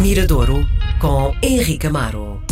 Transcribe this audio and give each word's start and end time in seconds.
Miradouro 0.00 0.66
com 0.98 1.34
Henrique 1.42 1.86
Amaro. 1.86 2.49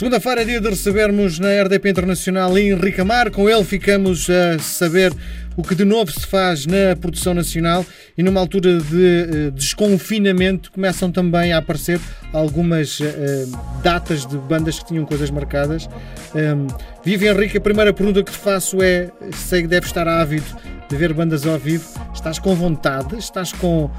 Segunda-feira 0.00 0.40
é 0.40 0.44
dia 0.46 0.60
de 0.62 0.66
recebermos 0.70 1.38
na 1.38 1.48
RDP 1.62 1.90
Internacional 1.90 2.56
Henrique 2.56 3.02
Amar. 3.02 3.30
Com 3.30 3.50
ele 3.50 3.62
ficamos 3.62 4.30
a 4.30 4.58
saber 4.58 5.12
o 5.58 5.62
que 5.62 5.74
de 5.74 5.84
novo 5.84 6.10
se 6.10 6.26
faz 6.26 6.64
na 6.64 6.96
produção 6.98 7.34
nacional 7.34 7.84
e 8.16 8.22
numa 8.22 8.40
altura 8.40 8.78
de 8.78 8.96
uh, 8.96 9.50
desconfinamento 9.50 10.72
começam 10.72 11.12
também 11.12 11.52
a 11.52 11.58
aparecer 11.58 12.00
algumas 12.32 12.98
uh, 12.98 13.04
datas 13.82 14.24
de 14.24 14.38
bandas 14.38 14.78
que 14.78 14.86
tinham 14.86 15.04
coisas 15.04 15.30
marcadas. 15.30 15.86
Um, 16.34 16.66
Vive 17.04 17.28
Henrique, 17.28 17.58
a 17.58 17.60
primeira 17.60 17.92
pergunta 17.92 18.22
que 18.22 18.32
te 18.32 18.38
faço 18.38 18.82
é: 18.82 19.10
sei 19.34 19.60
que 19.60 19.68
deve 19.68 19.84
estar 19.84 20.08
ávido 20.08 20.46
de 20.88 20.96
ver 20.96 21.12
bandas 21.12 21.46
ao 21.46 21.58
vivo. 21.58 21.86
Estás 22.14 22.38
com 22.38 22.54
vontade? 22.54 23.18
Estás 23.18 23.52
com. 23.52 23.84
Um, 23.84 23.90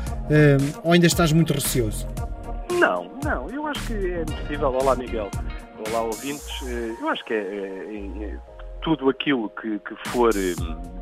ou 0.84 0.94
ainda 0.94 1.06
estás 1.06 1.32
muito 1.32 1.54
receoso? 1.54 2.08
Não, 2.72 3.12
não, 3.24 3.48
eu 3.52 3.68
acho 3.68 3.86
que 3.86 3.94
é 3.94 4.26
possível. 4.26 4.70
Olá, 4.70 4.96
Miguel. 4.96 5.30
Olá, 5.88 6.02
ouvintes. 6.02 6.62
Eu 7.00 7.10
acho 7.10 7.24
que 7.26 7.34
é, 7.34 7.38
é, 7.38 8.26
é 8.26 8.38
tudo 8.82 9.10
aquilo 9.10 9.50
que, 9.50 9.80
que 9.80 9.96
for, 10.10 10.32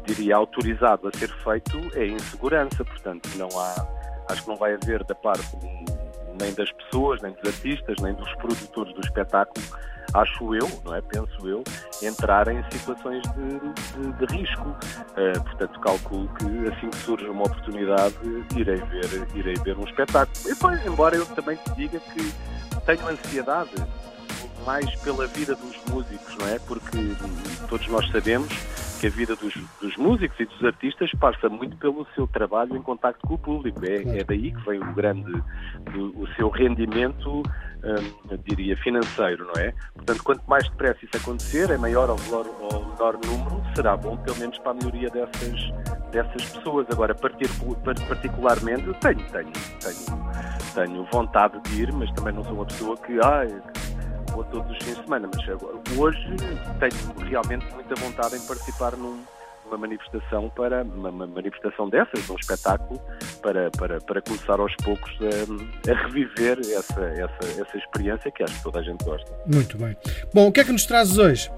diria, 0.05 0.35
autorizado 0.35 1.07
a 1.07 1.17
ser 1.17 1.29
feito 1.43 1.77
é 1.95 2.07
insegurança. 2.07 2.85
Portanto, 2.85 3.29
não 3.35 3.47
há. 3.59 3.87
Acho 4.29 4.43
que 4.43 4.47
não 4.49 4.55
vai 4.55 4.75
haver 4.75 5.03
da 5.03 5.15
parte 5.15 5.57
nem 6.39 6.53
das 6.53 6.71
pessoas, 6.71 7.21
nem 7.21 7.33
dos 7.33 7.43
artistas, 7.45 7.97
nem 8.01 8.13
dos 8.13 8.33
produtores 8.35 8.93
do 8.93 9.01
espetáculo 9.01 9.65
acho 10.13 10.55
eu, 10.55 10.67
não 10.83 10.95
é? 10.95 11.01
Penso 11.01 11.47
eu, 11.47 11.63
entrar 12.01 12.47
em 12.47 12.63
situações 12.71 13.21
de, 13.33 13.59
de, 13.59 14.25
de 14.25 14.37
risco. 14.37 14.69
Uh, 14.69 15.43
portanto, 15.43 15.79
calculo 15.79 16.29
que 16.35 16.45
assim 16.67 16.89
que 16.89 16.97
surge 16.97 17.25
uma 17.25 17.43
oportunidade, 17.43 18.15
irei 18.55 18.77
ver, 18.77 19.27
irei 19.35 19.55
ver 19.55 19.77
um 19.77 19.83
espetáculo. 19.83 20.35
E, 20.47 20.55
pois, 20.55 20.85
embora 20.85 21.15
eu 21.15 21.25
também 21.27 21.57
te 21.57 21.71
diga 21.75 21.99
que 21.99 22.33
tenho 22.85 23.07
ansiedade 23.07 23.71
mais 24.65 24.93
pela 24.97 25.27
vida 25.27 25.55
dos 25.55 25.75
músicos, 25.89 26.35
não 26.37 26.47
é? 26.47 26.59
Porque 26.59 26.97
todos 27.67 27.87
nós 27.87 28.09
sabemos 28.09 28.49
que 28.99 29.07
a 29.07 29.09
vida 29.09 29.35
dos, 29.35 29.53
dos, 29.81 29.95
músicos 29.95 30.37
e 30.39 30.45
dos 30.45 30.63
artistas 30.63 31.09
passa 31.13 31.47
muito 31.47 31.77
pelo 31.77 32.05
seu 32.15 32.27
trabalho 32.27 32.75
em 32.75 32.81
contacto 32.81 33.25
com 33.25 33.35
o 33.35 33.37
público. 33.37 33.79
É, 33.85 34.19
é 34.19 34.23
daí 34.23 34.51
que 34.51 34.61
vem 34.65 34.79
o 34.79 34.93
grande, 34.93 35.31
do, 35.93 36.21
o 36.21 36.27
seu 36.35 36.49
rendimento, 36.49 37.41
hum, 37.41 38.37
diria, 38.45 38.75
financeiro, 38.77 39.45
não 39.45 39.61
é? 39.61 39.73
Portanto, 39.93 40.23
quanto 40.23 40.43
mais 40.47 40.67
depressa 40.69 40.99
isso 41.05 41.15
acontecer, 41.15 41.69
em 41.69 41.77
maior 41.77 42.09
ou 42.09 42.19
menor, 42.19 42.45
ou 42.59 42.85
menor 42.87 43.17
número, 43.25 43.63
será 43.73 43.95
bom, 43.95 44.17
pelo 44.17 44.37
menos 44.37 44.57
para 44.59 44.71
a 44.71 44.73
melhoria 44.73 45.09
dessas, 45.09 45.59
dessas 46.11 46.49
pessoas. 46.49 46.85
Agora, 46.91 47.15
particularmente, 47.15 48.83
tenho, 48.99 49.31
tenho, 49.31 49.53
tenho, 49.79 50.75
tenho 50.75 51.05
vontade 51.05 51.57
de 51.61 51.83
ir, 51.83 51.93
mas 51.93 52.11
também 52.11 52.33
não 52.33 52.43
sou 52.43 52.53
uma 52.53 52.65
pessoa 52.65 52.97
que, 52.97 53.17
ah, 53.21 53.47
vou 54.31 54.43
todos 54.45 54.69
os 54.71 54.77
fins 54.83 54.97
de 54.97 55.03
semana, 55.03 55.29
mas 55.33 55.97
hoje 55.97 56.35
tenho 56.79 57.29
realmente 57.29 57.65
muita 57.73 57.95
vontade 57.95 58.35
em 58.35 58.41
participar 58.41 58.95
num, 58.95 59.23
numa 59.65 59.77
manifestação 59.77 60.49
para 60.49 60.83
uma, 60.83 61.09
uma, 61.09 61.27
manifestação 61.27 61.89
dessas, 61.89 62.29
um 62.29 62.35
espetáculo 62.35 62.99
para, 63.41 63.69
para, 63.71 64.01
para 64.01 64.21
começar 64.21 64.59
aos 64.59 64.75
poucos 64.77 65.11
a, 65.21 65.91
a 65.91 66.07
reviver 66.07 66.59
essa, 66.59 67.01
essa, 67.01 67.61
essa 67.61 67.77
experiência 67.77 68.31
que 68.31 68.43
acho 68.43 68.55
que 68.55 68.63
toda 68.63 68.79
a 68.79 68.83
gente 68.83 69.03
gosta. 69.03 69.31
Muito 69.45 69.77
bem. 69.77 69.95
Bom, 70.33 70.47
o 70.47 70.51
que 70.51 70.59
é 70.59 70.63
que 70.63 70.71
nos 70.71 70.85
trazes 70.85 71.17
hoje? 71.17 71.51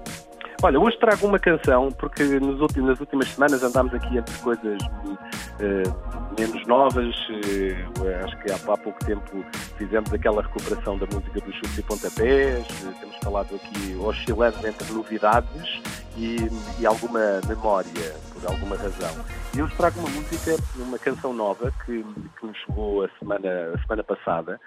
Olha, 0.64 0.78
hoje 0.78 0.96
trago 0.96 1.26
uma 1.26 1.40
canção, 1.40 1.90
porque 1.90 2.22
nos 2.22 2.60
últimos, 2.60 2.90
nas 2.90 3.00
últimas 3.00 3.28
semanas 3.30 3.64
andámos 3.64 3.92
aqui 3.94 4.16
entre 4.16 4.32
coisas 4.38 4.80
uh, 4.80 6.38
menos 6.38 6.64
novas. 6.68 7.16
Uh, 7.28 8.24
acho 8.24 8.38
que 8.38 8.52
há, 8.52 8.54
há, 8.54 8.76
pouco 8.78 9.04
tempo 9.04 9.44
fizemos 9.76 10.12
aquela 10.12 10.40
recuperação 10.40 10.96
da 10.98 11.06
música 11.06 11.40
dos 11.40 11.52
chutes 11.56 11.78
e 11.78 11.82
pontapés. 11.82 12.64
Uh, 12.84 12.94
temos 13.00 13.16
falado 13.24 13.56
aqui 13.56 13.96
oscilando 13.96 14.64
entre 14.64 14.92
novidades 14.92 15.82
e, 16.16 16.36
e, 16.78 16.86
alguma 16.86 17.40
memória, 17.48 18.14
por 18.32 18.48
alguma 18.48 18.76
razão. 18.76 19.24
E 19.56 19.58
eu 19.58 19.68
trago 19.70 19.98
uma 19.98 20.10
música, 20.10 20.54
uma 20.76 20.98
canção 20.98 21.32
nova 21.34 21.72
que, 21.84 22.04
que 22.38 22.46
nos 22.46 22.56
chegou 22.58 23.02
a 23.02 23.08
semana, 23.18 23.48
a 23.74 23.82
semana 23.82 24.04
passada, 24.04 24.60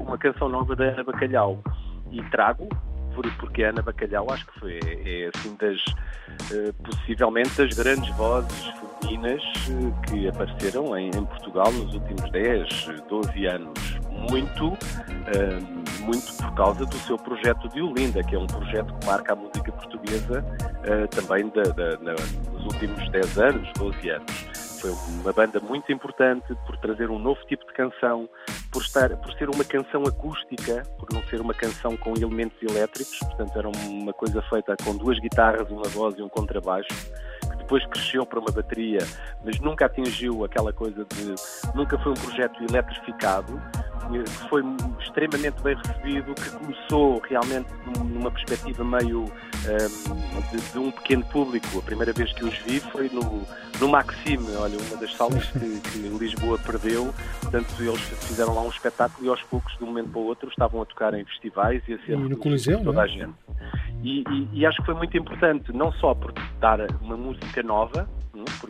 uma 0.00 0.18
canção 0.18 0.48
nova 0.48 0.74
da 0.74 0.86
Ana 0.86 1.04
Bacalhau. 1.04 1.62
E 2.10 2.22
trago 2.30 2.66
por, 3.18 3.30
porque 3.36 3.64
a 3.64 3.70
Ana 3.70 3.82
Bacalhau 3.82 4.30
acho 4.30 4.46
que 4.46 4.60
foi 4.60 4.78
é, 4.84 5.30
assim 5.34 5.56
das 5.56 5.82
uh, 6.52 6.72
possivelmente 6.84 7.50
das 7.56 7.74
grandes 7.74 8.08
vozes 8.16 8.72
femininas 9.00 9.42
uh, 9.70 10.00
que 10.02 10.28
apareceram 10.28 10.96
em, 10.96 11.08
em, 11.08 11.24
Portugal 11.24 11.72
nos 11.72 11.94
últimos 11.94 12.30
10, 12.30 12.68
12 13.08 13.46
anos. 13.46 13.98
Muito, 14.30 14.68
uh, 14.68 16.04
muito 16.04 16.32
por 16.36 16.54
causa 16.54 16.86
do 16.86 16.96
seu 16.98 17.18
projeto 17.18 17.68
de 17.70 17.82
Olinda, 17.82 18.22
que 18.22 18.36
é 18.36 18.38
um 18.38 18.46
projeto 18.46 18.94
que 18.94 19.06
marca 19.06 19.32
a 19.32 19.36
música 19.36 19.72
portuguesa 19.72 20.44
também 21.10 21.48
da, 21.50 21.62
da, 21.62 22.14
nos 22.52 22.64
últimos 22.64 23.08
10 23.10 23.38
anos, 23.38 23.72
12 23.76 24.10
anos 24.10 24.48
foi 24.78 24.92
uma 25.20 25.32
banda 25.32 25.60
muito 25.60 25.90
importante 25.92 26.54
por 26.64 26.76
trazer 26.78 27.10
um 27.10 27.18
novo 27.18 27.40
tipo 27.46 27.66
de 27.66 27.72
canção, 27.72 28.28
por, 28.70 28.82
estar, 28.82 29.16
por 29.16 29.32
ser 29.34 29.48
uma 29.48 29.64
canção 29.64 30.02
acústica, 30.04 30.82
por 30.98 31.12
não 31.12 31.22
ser 31.24 31.40
uma 31.40 31.54
canção 31.54 31.96
com 31.96 32.14
elementos 32.14 32.56
elétricos, 32.62 33.18
portanto 33.18 33.58
era 33.58 33.68
uma 33.68 34.12
coisa 34.12 34.42
feita 34.42 34.76
com 34.84 34.96
duas 34.96 35.18
guitarras, 35.20 35.70
uma 35.70 35.88
voz 35.88 36.14
e 36.18 36.22
um 36.22 36.28
contrabaixo, 36.28 36.88
depois 37.68 37.84
cresceu 37.84 38.24
para 38.24 38.40
uma 38.40 38.50
bateria, 38.50 39.06
mas 39.44 39.60
nunca 39.60 39.84
atingiu 39.84 40.42
aquela 40.42 40.72
coisa 40.72 41.04
de. 41.04 41.34
nunca 41.74 41.98
foi 41.98 42.12
um 42.12 42.14
projeto 42.14 42.64
eletrificado, 42.64 43.60
que 44.08 44.48
foi 44.48 44.62
extremamente 44.98 45.60
bem 45.62 45.76
recebido, 45.76 46.34
que 46.34 46.50
começou 46.50 47.20
realmente 47.28 47.68
numa 47.98 48.30
perspectiva 48.30 48.82
meio 48.82 49.24
um, 49.24 50.56
de, 50.56 50.72
de, 50.72 50.78
um 50.78 50.90
pequeno 50.90 51.24
público. 51.26 51.78
A 51.78 51.82
primeira 51.82 52.12
vez 52.14 52.32
que 52.32 52.42
os 52.42 52.56
vi 52.60 52.80
foi 52.80 53.10
no, 53.10 53.42
no 53.78 53.88
Maxime, 53.88 54.48
olha, 54.56 54.78
uma 54.78 54.96
das 54.96 55.14
salas 55.14 55.44
que, 55.50 55.80
que 55.90 55.98
Lisboa 55.98 56.58
perdeu. 56.58 57.14
Portanto, 57.42 57.68
eles 57.80 58.00
fizeram 58.00 58.54
lá 58.54 58.62
um 58.62 58.70
espetáculo 58.70 59.26
e 59.26 59.28
aos 59.28 59.42
poucos, 59.42 59.76
de 59.76 59.84
um 59.84 59.88
momento 59.88 60.08
para 60.08 60.20
o 60.20 60.24
outro, 60.24 60.48
estavam 60.48 60.80
a 60.80 60.86
tocar 60.86 61.12
em 61.12 61.24
festivais 61.26 61.82
e 61.86 61.92
a 61.92 61.98
ser 61.98 62.12
e 62.12 62.16
no 62.16 62.36
Coliseu, 62.38 62.82
toda 62.82 63.02
é? 63.02 63.04
a 63.04 63.06
gente. 63.06 63.34
E, 64.02 64.22
e, 64.30 64.48
e, 64.52 64.66
acho 64.66 64.78
que 64.78 64.86
foi 64.86 64.94
muito 64.94 65.16
importante, 65.16 65.72
não 65.72 65.92
só 65.92 66.14
por 66.14 66.32
dar 66.60 66.78
uma 67.00 67.16
música 67.16 67.62
nova. 67.62 68.08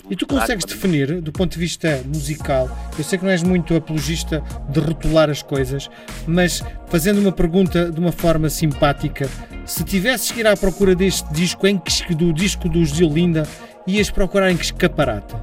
e 0.08 0.16
tu 0.16 0.26
consegues 0.26 0.64
definir, 0.64 1.20
do 1.20 1.30
ponto 1.30 1.52
de 1.52 1.58
vista 1.58 2.02
musical, 2.06 2.68
eu 2.96 3.04
sei 3.04 3.18
que 3.18 3.24
não 3.24 3.30
és 3.30 3.42
muito 3.42 3.76
apologista 3.76 4.42
de 4.70 4.80
rotular 4.80 5.28
as 5.28 5.42
coisas, 5.42 5.90
mas 6.26 6.64
fazendo 6.86 7.20
uma 7.20 7.32
pergunta 7.32 7.90
de 7.90 8.00
uma 8.00 8.12
forma 8.12 8.48
simpática, 8.48 9.26
se 9.66 9.84
tivesses 9.84 10.32
que 10.32 10.40
ir 10.40 10.46
à 10.46 10.56
procura 10.56 10.94
deste 10.94 11.30
disco, 11.32 11.66
em 11.66 11.78
que, 11.78 12.14
do 12.14 12.32
disco 12.32 12.68
dos 12.68 12.94
Ziolinda, 12.94 13.42
ias 13.86 14.10
procurar 14.10 14.50
em 14.50 14.56
que 14.56 14.64
escaparate? 14.64 15.36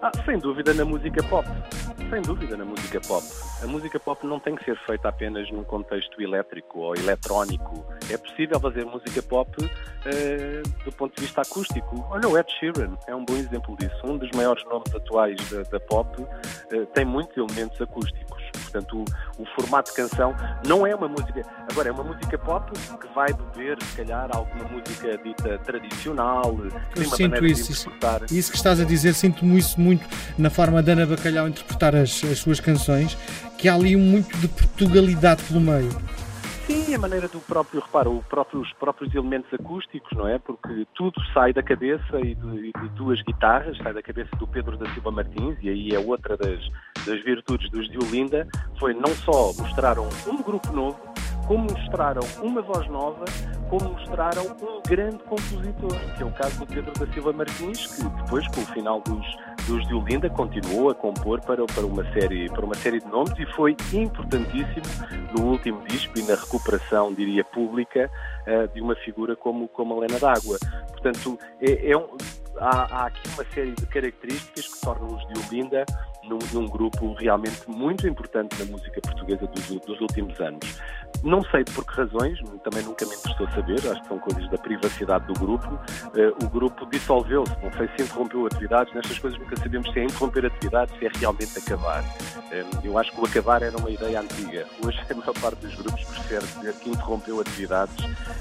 Ah, 0.00 0.12
sem 0.24 0.38
dúvida 0.38 0.72
na 0.74 0.84
música 0.84 1.22
pop 1.24 1.48
sem 2.14 2.22
dúvida, 2.22 2.56
na 2.56 2.64
música 2.64 3.00
pop. 3.00 3.26
A 3.60 3.66
música 3.66 3.98
pop 3.98 4.24
não 4.24 4.38
tem 4.38 4.54
que 4.54 4.64
ser 4.64 4.78
feita 4.86 5.08
apenas 5.08 5.50
num 5.50 5.64
contexto 5.64 6.22
elétrico 6.22 6.78
ou 6.78 6.94
eletrónico. 6.94 7.84
É 8.08 8.16
possível 8.16 8.60
fazer 8.60 8.84
música 8.84 9.20
pop 9.20 9.50
uh, 9.60 10.84
do 10.84 10.92
ponto 10.92 11.16
de 11.16 11.22
vista 11.22 11.40
acústico. 11.40 12.06
Olha, 12.10 12.28
o 12.28 12.38
Ed 12.38 12.48
Sheeran 12.52 12.96
é 13.08 13.14
um 13.16 13.24
bom 13.24 13.34
exemplo 13.34 13.76
disso. 13.76 14.00
Um 14.04 14.16
dos 14.16 14.30
maiores 14.30 14.64
nomes 14.66 14.94
atuais 14.94 15.36
da, 15.50 15.62
da 15.62 15.80
pop 15.80 16.22
uh, 16.22 16.86
tem 16.94 17.04
muitos 17.04 17.36
elementos 17.36 17.80
acústicos. 17.80 18.43
Portanto, 18.74 19.04
o, 19.38 19.42
o, 19.42 19.46
formato 19.54 19.90
de 19.90 19.96
canção 19.96 20.34
não 20.66 20.84
é 20.84 20.92
uma 20.94 21.06
música. 21.06 21.42
Agora, 21.70 21.90
é 21.90 21.92
uma 21.92 22.02
música 22.02 22.36
pop 22.36 22.72
que 22.72 23.14
vai 23.14 23.32
beber, 23.32 23.80
se 23.80 23.96
calhar, 23.96 24.28
alguma 24.34 24.64
música 24.64 25.16
dita 25.18 25.58
tradicional. 25.58 26.58
Eu 26.96 27.04
sinto 27.04 27.46
isso. 27.46 27.70
Isso, 27.70 27.88
isso 28.32 28.50
que 28.50 28.56
estás 28.56 28.80
a 28.80 28.84
dizer, 28.84 29.14
sinto-me 29.14 29.58
isso 29.58 29.80
muito 29.80 30.04
na 30.36 30.50
forma 30.50 30.82
da 30.82 30.92
Ana 30.92 31.06
Bacalhau 31.06 31.46
interpretar 31.46 31.94
as, 31.94 32.24
as 32.24 32.38
suas 32.38 32.58
canções, 32.58 33.16
que 33.56 33.68
há 33.68 33.74
ali 33.74 33.94
muito 33.96 34.36
de 34.38 34.48
Portugalidade 34.48 35.44
pelo 35.44 35.60
meio. 35.60 35.96
A 36.94 36.98
maneira 36.98 37.26
do 37.26 37.40
próprio, 37.40 37.80
repara, 37.80 38.08
o 38.08 38.22
próprio, 38.22 38.60
os 38.60 38.72
próprios 38.74 39.12
elementos 39.12 39.52
acústicos, 39.52 40.16
não 40.16 40.28
é? 40.28 40.38
Porque 40.38 40.86
tudo 40.94 41.20
sai 41.32 41.52
da 41.52 41.60
cabeça 41.60 42.20
e 42.20 42.36
de, 42.36 42.72
de, 42.72 42.88
duas 42.90 43.20
guitarras, 43.22 43.76
sai 43.78 43.92
da 43.92 44.00
cabeça 44.00 44.30
do 44.36 44.46
Pedro 44.46 44.76
da 44.76 44.88
Silva 44.94 45.10
Martins, 45.10 45.56
e 45.60 45.68
aí 45.68 45.88
é 45.92 45.98
outra 45.98 46.36
das, 46.36 46.60
das 47.04 47.22
virtudes 47.24 47.68
dos 47.70 47.90
de 47.90 47.98
Olinda, 47.98 48.46
foi 48.78 48.94
não 48.94 49.08
só 49.08 49.52
mostraram 49.58 50.08
um 50.28 50.40
grupo 50.40 50.72
novo, 50.72 50.96
como 51.46 51.64
mostraram 51.64 52.22
uma 52.42 52.62
voz 52.62 52.86
nova, 52.88 53.24
como 53.68 53.90
mostraram 53.92 54.44
um 54.44 54.82
grande 54.88 55.18
compositor, 55.24 55.94
que 56.16 56.22
é 56.22 56.26
o 56.26 56.30
caso 56.32 56.58
do 56.60 56.66
Pedro 56.66 56.92
da 56.92 57.12
Silva 57.12 57.32
Martins, 57.32 57.86
que 57.86 58.04
depois, 58.22 58.46
com 58.48 58.60
o 58.60 58.66
final 58.66 59.00
dos, 59.00 59.26
dos 59.66 59.86
de 59.86 59.94
Olinda, 59.94 60.30
continuou 60.30 60.90
a 60.90 60.94
compor 60.94 61.40
para, 61.40 61.64
para, 61.66 61.86
uma 61.86 62.04
série, 62.12 62.48
para 62.48 62.64
uma 62.64 62.74
série 62.74 63.00
de 63.00 63.06
nomes 63.06 63.38
e 63.38 63.46
foi 63.52 63.76
importantíssimo 63.92 64.86
no 65.36 65.44
último 65.46 65.82
disco 65.86 66.18
e 66.18 66.22
na 66.22 66.34
recuperação, 66.34 67.12
diria, 67.12 67.44
pública 67.44 68.10
uh, 68.46 68.72
de 68.72 68.80
uma 68.80 68.94
figura 68.96 69.36
como, 69.36 69.68
como 69.68 69.94
a 69.94 70.04
Helena 70.04 70.18
D'Água. 70.18 70.58
Portanto, 70.92 71.38
é, 71.60 71.90
é 71.90 71.96
um 71.96 72.08
há, 72.58 72.86
há, 72.90 73.06
aqui 73.06 73.28
uma 73.34 73.44
série 73.52 73.72
de 73.72 73.86
características 73.86 74.68
que 74.68 74.80
tornam 74.80 75.08
os 75.16 75.26
de 75.26 75.34
num, 76.24 76.38
num, 76.52 76.66
grupo 76.66 77.12
realmente 77.14 77.68
muito 77.68 78.06
importante 78.08 78.58
na 78.58 78.64
música 78.70 79.00
portuguesa 79.00 79.46
dos, 79.46 79.66
dos, 79.80 80.00
últimos 80.00 80.40
anos. 80.40 80.80
Não 81.22 81.42
sei 81.44 81.64
por 81.64 81.84
que 81.84 81.94
razões, 81.94 82.38
também 82.62 82.82
nunca 82.82 83.04
me 83.06 83.14
interessou 83.14 83.48
saber, 83.50 83.74
acho 83.90 84.02
que 84.02 84.08
são 84.08 84.18
coisas 84.18 84.50
da 84.50 84.58
privacidade 84.58 85.26
do 85.26 85.34
grupo. 85.34 85.68
Uh, 85.74 86.44
o 86.44 86.48
grupo 86.48 86.86
dissolveu-se, 86.86 87.52
não 87.62 87.72
sei 87.72 87.88
se 87.96 88.04
interrompeu 88.04 88.46
atividades, 88.46 88.94
nestas 88.94 89.18
coisas 89.18 89.38
nunca 89.38 89.56
sabemos 89.56 89.90
se 89.92 90.00
é 90.00 90.04
interromper 90.04 90.46
atividades, 90.46 90.98
se 90.98 91.06
é 91.06 91.10
realmente 91.14 91.58
acabar. 91.58 92.04
Eu 92.84 92.96
acho 92.98 93.10
que 93.12 93.20
o 93.20 93.24
acabar 93.24 93.62
era 93.62 93.76
uma 93.76 93.90
ideia 93.90 94.20
antiga. 94.20 94.66
Hoje 94.84 95.00
a 95.10 95.14
maior 95.14 95.34
parte 95.40 95.60
dos 95.60 95.74
grupos 95.74 96.04
prefere 96.04 96.46
dizer 96.46 96.74
que 96.74 96.90
interrompeu 96.90 97.40
atividades, 97.40 97.96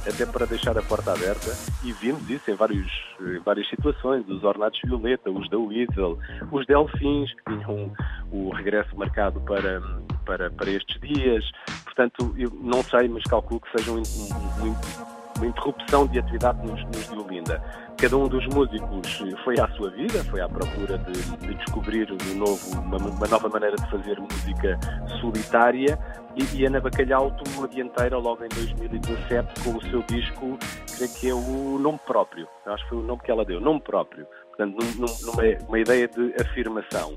até 0.08 0.26
para 0.26 0.46
deixar 0.46 0.78
a 0.78 0.82
porta 0.82 1.14
aberta, 1.14 1.56
e 1.84 1.92
vimos 1.94 2.30
isso 2.30 2.52
em, 2.52 2.54
vários, 2.54 2.92
em 3.20 3.40
várias 3.40 3.68
situações, 3.70 4.03
os 4.04 4.44
Ornatos 4.44 4.80
Violeta, 4.84 5.30
os 5.30 5.50
da 5.50 5.58
Weasel, 5.58 6.18
os 6.52 6.66
Delfins, 6.66 7.34
que 7.34 7.44
tinham 7.46 7.92
o 8.32 8.50
regresso 8.52 8.96
marcado 8.98 9.40
para, 9.42 9.82
para, 10.26 10.50
para 10.52 10.70
estes 10.70 11.00
dias. 11.02 11.50
Portanto, 11.84 12.34
eu 12.38 12.52
não 12.62 12.84
sei, 12.84 13.08
mas 13.08 13.24
calculo 13.24 13.62
que 13.62 13.78
seja 13.78 13.92
um, 13.92 13.98
um, 13.98 14.70
um 14.70 15.14
uma 15.38 15.48
interrupção 15.48 16.08
de 16.08 16.20
atividade 16.20 16.66
nos, 16.66 16.84
nos 16.86 17.10
de 17.10 17.18
Olinda. 17.18 17.62
Cada 18.04 18.18
um 18.18 18.28
dos 18.28 18.46
músicos 18.48 19.24
foi 19.46 19.58
à 19.58 19.68
sua 19.78 19.90
vida, 19.92 20.22
foi 20.26 20.42
à 20.42 20.50
procura 20.50 20.98
de, 20.98 21.14
de 21.38 21.54
descobrir 21.56 22.06
um 22.12 22.36
novo, 22.36 22.78
uma, 22.82 22.98
uma, 22.98 23.28
nova 23.28 23.48
maneira 23.48 23.78
de 23.78 23.90
fazer 23.90 24.20
música 24.20 24.78
solitária. 25.22 25.98
E, 26.36 26.58
e 26.58 26.66
Ana 26.66 26.82
Bacalhau 26.82 27.32
tomou 27.32 27.64
a 27.64 27.68
dianteira 27.70 28.18
logo 28.18 28.44
em 28.44 28.50
2017 28.50 29.64
com 29.64 29.78
o 29.78 29.82
seu 29.84 30.04
disco, 30.04 30.60
creio 30.98 31.14
que 31.14 31.30
é 31.30 31.34
o 31.34 31.80
nome 31.80 31.98
próprio, 32.06 32.46
acho 32.66 32.84
que 32.84 32.90
foi 32.90 32.98
o 32.98 33.04
nome 33.04 33.22
que 33.22 33.32
ela 33.32 33.46
deu, 33.46 33.62
nome 33.62 33.80
próprio, 33.80 34.28
portanto 34.50 34.86
num, 34.98 35.06
numa 35.22 35.44
uma 35.70 35.80
ideia 35.80 36.06
de 36.06 36.36
afirmação. 36.42 37.16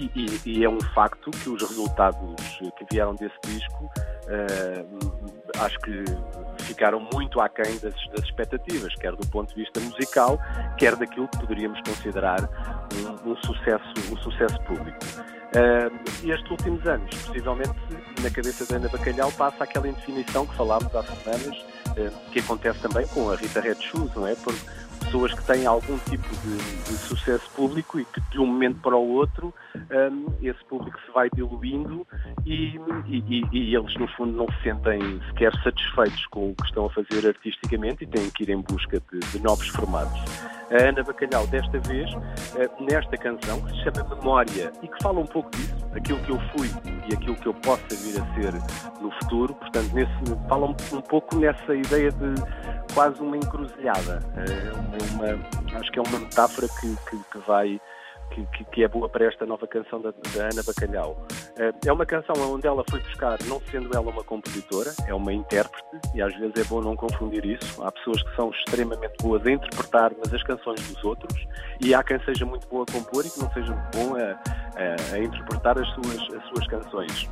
E, 0.00 0.10
e, 0.16 0.40
e, 0.58 0.64
é 0.64 0.68
um 0.68 0.80
facto 0.96 1.30
que 1.30 1.48
os 1.48 1.62
resultados 1.62 2.58
que 2.76 2.84
vieram 2.90 3.14
desse 3.14 3.38
disco 3.44 3.84
uh, 3.84 5.60
acho 5.60 5.78
que 5.78 6.02
ficaram 6.64 7.00
muito 7.12 7.40
aquém 7.40 7.78
das, 7.78 7.94
das 8.08 8.24
expectativas, 8.24 8.94
quer 8.96 9.14
do 9.14 9.26
ponto 9.28 9.54
de 9.54 9.62
vista 9.62 9.80
musical, 9.80 10.38
quer 10.78 10.96
daquilo 10.96 11.28
que 11.28 11.38
poderíamos 11.38 11.80
considerar 11.80 12.40
um, 12.94 13.30
um 13.30 13.36
sucesso, 13.36 13.92
um 14.12 14.16
sucesso 14.18 14.60
público. 14.62 14.98
Uh, 15.54 16.28
estes 16.28 16.50
últimos 16.50 16.84
anos, 16.86 17.14
possivelmente, 17.14 17.74
na 18.20 18.30
cabeça 18.30 18.66
da 18.66 18.76
Ana 18.76 18.88
Bacalhau 18.88 19.30
passa 19.32 19.62
aquela 19.62 19.88
indefinição 19.88 20.46
que 20.46 20.54
falámos 20.56 20.94
há 20.94 21.02
semanas, 21.02 21.56
uh, 21.90 22.30
que 22.32 22.40
acontece 22.40 22.80
também 22.80 23.06
com 23.08 23.30
a 23.30 23.36
Rita 23.36 23.60
Red 23.60 23.76
Shoes, 23.76 24.12
não 24.14 24.26
é? 24.26 24.34
Por 24.34 24.52
pessoas 25.14 25.32
que 25.32 25.44
têm 25.44 25.64
algum 25.64 25.96
tipo 25.98 26.28
de, 26.28 26.56
de 26.82 26.98
sucesso 26.98 27.48
público 27.54 28.00
e 28.00 28.04
que 28.04 28.20
de 28.32 28.40
um 28.40 28.46
momento 28.46 28.80
para 28.80 28.96
o 28.96 29.08
outro 29.10 29.54
um, 29.76 30.26
esse 30.42 30.64
público 30.64 30.98
se 31.06 31.12
vai 31.12 31.28
diluindo 31.32 32.04
e, 32.44 32.76
e, 33.06 33.44
e, 33.52 33.76
eles 33.76 33.94
no 33.94 34.08
fundo 34.08 34.32
não 34.32 34.46
se 34.56 34.62
sentem 34.64 35.20
sequer 35.28 35.52
satisfeitos 35.62 36.26
com 36.26 36.50
o 36.50 36.54
que 36.56 36.64
estão 36.66 36.86
a 36.86 36.90
fazer 36.90 37.28
artisticamente 37.28 38.02
e 38.02 38.06
têm 38.08 38.28
que 38.30 38.42
ir 38.42 38.50
em 38.50 38.60
busca 38.60 39.00
de, 39.12 39.20
de 39.20 39.40
novos 39.40 39.68
formatos. 39.68 40.20
A 40.70 40.88
Ana 40.88 41.04
Bacalhau, 41.04 41.46
desta 41.46 41.78
vez, 41.80 42.10
eh, 42.56 42.68
nesta 42.80 43.16
canção, 43.16 43.60
que 43.62 43.70
se 43.72 43.84
chama 43.84 44.16
Memória 44.16 44.72
e 44.82 44.88
que 44.88 45.02
fala 45.02 45.20
um 45.20 45.26
pouco 45.26 45.50
disso, 45.50 45.74
aquilo 45.94 46.18
que 46.20 46.30
eu 46.30 46.40
fui 46.56 46.68
e 47.08 47.14
aquilo 47.14 47.36
que 47.36 47.46
eu 47.46 47.54
possa 47.54 47.82
vir 47.90 48.20
a 48.20 48.34
ser 48.34 48.52
no 49.00 49.10
futuro, 49.12 49.54
portanto, 49.54 49.92
nesse, 49.92 50.48
fala 50.48 50.66
um, 50.66 50.76
um 50.92 51.00
pouco 51.02 51.36
nessa 51.36 51.74
ideia 51.74 52.10
de 52.10 52.34
quase 52.94 53.20
uma 53.20 53.36
encruzilhada. 53.36 54.20
É 54.36 55.12
uma, 55.12 55.78
acho 55.78 55.90
que 55.90 55.98
é 55.98 56.02
uma 56.02 56.18
metáfora 56.20 56.68
que, 56.80 56.96
que, 57.10 57.18
que 57.30 57.38
vai 57.46 57.80
que, 58.30 58.64
que, 58.64 58.82
é 58.82 58.88
boa 58.88 59.08
para 59.08 59.26
esta 59.26 59.46
nova 59.46 59.66
canção 59.66 60.00
da, 60.00 60.10
da, 60.10 60.44
Ana 60.44 60.62
Bacalhau. 60.66 61.26
Eh, 61.56 61.72
é 61.86 61.92
uma 61.92 62.06
canção 62.06 62.34
onde 62.52 62.66
ela 62.66 62.82
foi 62.90 63.00
buscar, 63.00 63.38
não 63.44 63.60
sendo 63.70 63.94
ela 63.94 64.10
uma 64.10 64.24
compositora, 64.24 64.92
é 65.06 65.14
uma 65.14 65.32
intérprete, 65.32 65.84
e 66.14 66.22
às 66.22 66.34
vezes 66.36 66.54
é 66.56 66.64
bom 66.64 66.80
não 66.80 66.96
confundir 66.96 67.44
isso. 67.44 67.82
Há 67.82 67.92
pessoas 67.92 68.22
que 68.22 68.36
são 68.36 68.50
extremamente 68.50 69.14
boas 69.22 69.46
a 69.46 69.50
interpretar, 69.50 70.12
mas 70.18 70.32
as 70.32 70.42
canções 70.42 70.80
dos 70.88 71.04
outros, 71.04 71.46
e 71.80 71.94
há 71.94 72.02
quem 72.02 72.18
seja 72.24 72.44
muito 72.44 72.66
boa 72.68 72.84
a 72.88 72.92
compor 72.92 73.24
e 73.24 73.30
que 73.30 73.40
não 73.40 73.50
seja 73.52 73.72
bom 73.94 74.16
a, 74.16 74.32
a, 74.80 75.14
a 75.14 75.18
interpretar 75.18 75.78
as 75.78 75.88
suas, 75.90 76.34
as 76.34 76.48
suas 76.48 76.66
canções. 76.66 77.28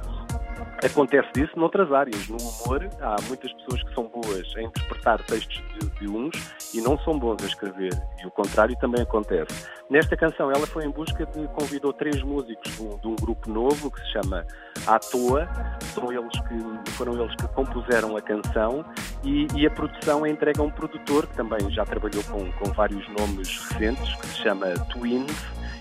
Acontece 0.83 1.29
disso 1.33 1.53
noutras 1.57 1.93
áreas. 1.93 2.29
No 2.29 2.37
humor, 2.37 2.89
há 3.01 3.17
muitas 3.29 3.53
pessoas 3.53 3.83
que 3.85 3.95
são 3.95 4.09
boas 4.09 4.53
a 4.57 4.63
interpretar 4.63 5.23
textos 5.23 5.63
de, 5.79 5.89
de, 5.91 6.09
uns 6.09 6.35
e 6.75 6.81
não 6.81 6.99
são 6.99 7.17
bons 7.17 7.41
a 7.45 7.47
escrever. 7.47 7.93
E 8.21 8.27
o 8.27 8.31
contrário 8.33 8.77
também 8.81 9.03
acontece. 9.03 9.69
Nesta 9.89 10.17
canção, 10.17 10.51
ela 10.51 10.67
foi 10.67 10.85
em 10.85 10.91
busca 10.91 11.25
de. 11.25 11.47
convidou 11.49 11.93
três 11.93 12.21
músicos 12.23 12.77
de 12.77 12.83
um, 12.83 12.99
de 12.99 13.07
um 13.07 13.15
grupo 13.15 13.49
novo 13.49 13.93
que 13.93 14.01
se 14.01 14.13
chama 14.13 14.45
À 14.85 14.99
Toa. 14.99 15.49
São 15.95 16.13
eles 16.13 16.33
que, 16.33 16.91
foram 16.93 17.15
eles 17.23 17.35
que 17.37 17.47
compuseram 17.49 18.17
a 18.17 18.21
canção 18.21 18.85
e, 19.23 19.47
e 19.55 19.67
a 19.67 19.71
produção 19.71 20.27
é 20.27 20.31
entregue 20.31 20.61
a 20.61 20.65
um 20.65 20.71
produtor 20.71 21.29
que 21.29 21.37
também 21.37 21.71
já 21.71 21.85
trabalhou 21.85 22.25
com, 22.25 22.51
com 22.53 22.73
vários 22.73 23.07
nomes 23.11 23.59
recentes, 23.71 24.17
que 24.17 24.27
se 24.27 24.39
chama 24.39 24.67
Twins 24.91 25.33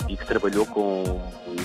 e 0.07 0.15
que 0.15 0.25
trabalhou 0.25 0.65
com 0.67 1.03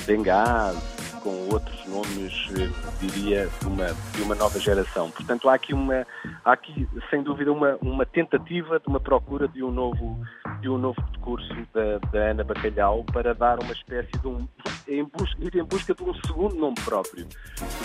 Benghazi 0.06 1.06
com 1.26 1.52
outros 1.52 1.84
nomes, 1.86 2.48
eh, 2.56 2.70
diria, 3.00 3.48
de 3.60 3.66
uma, 3.66 3.86
de 4.14 4.22
uma 4.22 4.36
nova 4.36 4.60
geração. 4.60 5.10
Portanto, 5.10 5.48
há 5.48 5.54
aqui, 5.54 5.74
uma, 5.74 6.06
há 6.44 6.52
aqui 6.52 6.88
sem 7.10 7.20
dúvida, 7.20 7.50
uma, 7.50 7.76
uma 7.82 8.06
tentativa 8.06 8.78
de 8.78 8.86
uma 8.86 9.00
procura 9.00 9.48
de 9.48 9.60
um 9.60 9.72
novo, 9.72 10.20
de 10.60 10.68
um 10.68 10.78
novo 10.78 11.02
discurso 11.10 11.52
da, 11.74 11.98
da 12.12 12.30
Ana 12.30 12.44
Bacalhau 12.44 13.02
para 13.12 13.34
dar 13.34 13.58
uma 13.58 13.72
espécie 13.72 14.12
de 14.12 14.28
um. 14.28 14.46
Em 14.86 15.02
busca, 15.02 15.36
ir 15.42 15.56
em 15.56 15.64
busca 15.64 15.92
de 15.92 16.02
um 16.04 16.14
segundo 16.14 16.54
nome 16.54 16.76
próprio. 16.84 17.26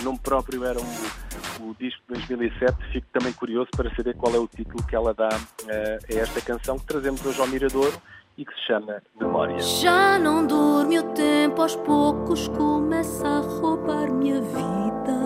O 0.00 0.04
nome 0.04 0.20
próprio 0.20 0.64
era 0.64 0.78
um, 0.78 1.68
o 1.68 1.74
disco 1.74 2.00
de 2.08 2.20
2007. 2.20 2.76
Fico 2.92 3.08
também 3.12 3.32
curioso 3.32 3.70
para 3.76 3.92
saber 3.96 4.14
qual 4.14 4.32
é 4.32 4.38
o 4.38 4.46
título 4.46 4.86
que 4.86 4.94
ela 4.94 5.12
dá 5.12 5.30
uh, 5.30 6.16
a 6.16 6.16
esta 6.16 6.40
canção 6.40 6.78
que 6.78 6.86
trazemos 6.86 7.26
hoje 7.26 7.40
ao 7.40 7.48
Miradouro 7.48 8.00
e 8.42 8.44
que 8.44 8.52
se 8.54 8.66
chama 8.66 9.02
Memória. 9.18 9.58
Já 9.60 10.18
não 10.18 10.44
dorme 10.44 10.98
o 10.98 11.02
tempo, 11.14 11.62
aos 11.62 11.76
poucos 11.76 12.48
começa 12.48 13.26
a 13.26 13.40
roubar 13.40 14.12
minha 14.12 14.40
vida. 14.40 15.22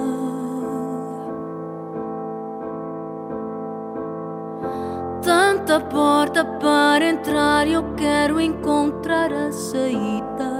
Tanta 5.23 5.81
porta 5.81 6.45
para 6.45 7.05
entrar, 7.05 7.67
eu 7.67 7.95
quero 7.95 8.41
encontrar 8.41 9.33
a 9.33 9.51
saída. 9.51 10.57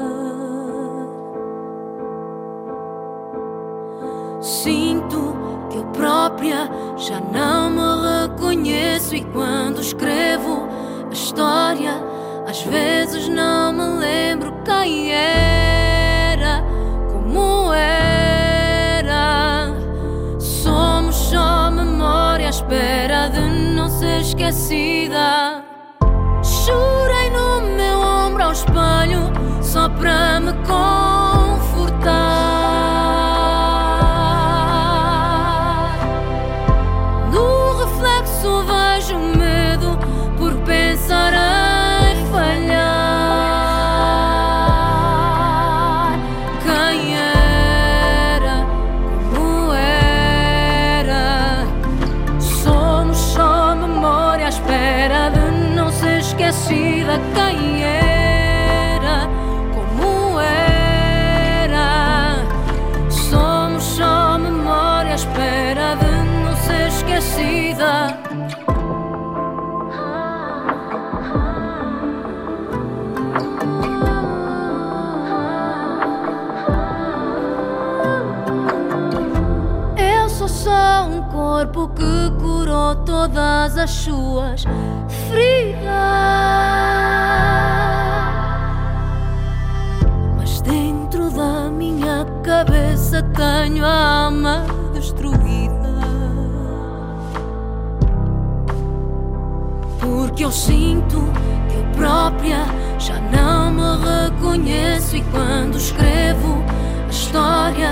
Sinto 4.41 5.37
que 5.71 5.79
eu 5.79 5.85
própria 5.87 6.69
já 6.97 7.21
não 7.21 7.71
me 7.71 8.29
reconheço 8.29 9.15
e 9.15 9.25
quando 9.27 9.81
escrevo 9.81 10.67
a 11.09 11.13
história 11.13 12.16
às 12.47 12.63
vezes 12.63 13.29
não 13.29 13.73
me 13.73 13.99
lembro 13.99 14.55
quem 14.65 15.13
era, 15.13 16.63
como 17.13 17.73
era. 17.73 19.05
Somos 20.39 21.17
só 21.17 21.71
memória 21.71 22.47
à 22.47 22.51
espera 22.51 23.29
de 23.29 23.41
não 23.75 23.89
ser 23.89 24.21
esquecida. 24.21 25.65
Chorei 26.43 27.31
no 27.31 27.63
meu 27.77 27.99
ombro 28.01 28.45
ao 28.45 28.53
espelho 28.53 29.33
só 29.61 29.89
para 29.89 30.39
me 30.39 30.53
confortar. 30.53 31.06
Corpo 81.77 81.89
que 81.89 82.31
curou 82.41 82.97
todas 82.97 83.77
as 83.77 83.91
suas 83.91 84.65
feridas. 85.29 85.85
Mas 90.39 90.63
dentro 90.63 91.31
da 91.31 91.71
minha 91.71 92.25
cabeça 92.43 93.23
tenho 93.35 93.85
a 93.85 94.25
alma 94.25 94.65
destruída. 94.95 95.77
Porque 100.01 100.45
eu 100.45 100.53
sinto 100.53 101.19
que 101.69 101.77
eu 101.77 101.85
própria 101.95 102.65
já 102.99 103.21
não 103.21 103.71
me 103.71 103.83
reconheço 104.05 105.17
e 105.17 105.23
quando 105.25 105.77
escrevo 105.77 106.65
a 107.07 107.11
história 107.11 107.91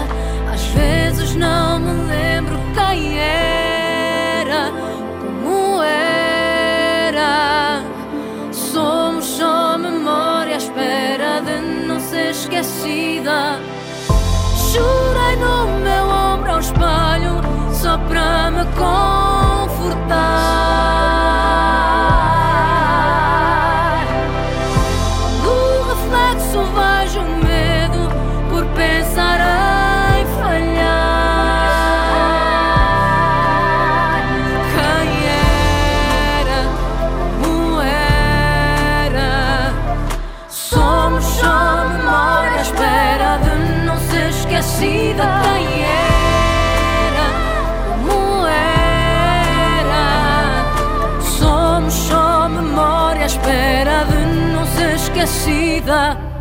às 0.52 0.62
vezes 0.66 1.34
não 1.34 1.80
me 1.80 1.92
lembro 2.08 2.56
quem 2.74 3.18
era, 3.18 3.53
esquecida. 12.60 13.58
Chorei 14.56 15.36
no 15.36 15.66
meu 15.80 16.06
ombro 16.08 16.52
ao 16.52 16.60
espelho 16.60 17.40
só 17.72 17.98
para 17.98 18.50
me 18.50 18.64
confortar. 18.76 20.04
Somos 55.34 56.33